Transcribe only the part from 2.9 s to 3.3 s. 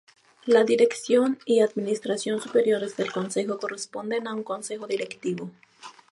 del